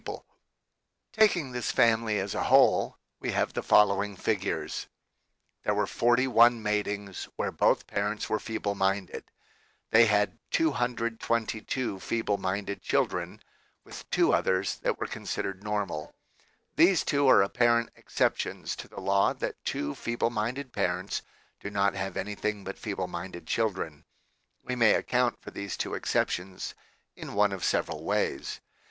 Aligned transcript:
ii4 0.01 0.03
THE 0.03 0.09
KALLIKAK 0.09 0.23
FAMILY 0.23 0.23
Taking 1.27 1.51
this 1.51 1.71
family 1.71 2.19
as 2.19 2.33
a 2.33 2.43
whole, 2.45 2.97
we 3.19 3.33
have 3.33 3.53
the 3.53 3.61
following 3.61 4.15
figures: 4.15 4.87
There 5.61 5.75
were 5.75 5.85
41 5.85 6.63
matings 6.63 7.25
where 7.35 7.51
both 7.51 7.85
parents 7.85 8.27
were 8.27 8.39
feeble 8.39 8.73
minded. 8.73 9.25
They 9.91 10.07
had 10.07 10.39
222 10.49 11.99
feeble 11.99 12.39
minded 12.39 12.81
children, 12.81 13.41
with 13.83 14.09
two 14.09 14.33
others 14.33 14.79
that 14.79 14.99
were 14.99 15.05
considered 15.05 15.63
normal. 15.63 16.15
These 16.77 17.03
two 17.03 17.27
are 17.27 17.43
apparent 17.43 17.91
exceptions 17.95 18.75
to 18.77 18.87
the 18.87 18.99
law 18.99 19.33
that 19.33 19.63
two 19.63 19.93
feeble 19.93 20.31
minded 20.31 20.73
parents 20.73 21.21
do 21.59 21.69
not 21.69 21.93
have 21.93 22.17
anything 22.17 22.63
but 22.63 22.79
feeble 22.79 23.07
minded 23.07 23.45
children. 23.45 24.05
We 24.63 24.75
may 24.75 24.95
account 24.95 25.39
for 25.39 25.51
these 25.51 25.77
two 25.77 25.93
exceptions 25.93 26.73
in 27.15 27.35
one 27.35 27.51
of 27.51 27.63
several 27.63 28.03
ways. 28.03 28.61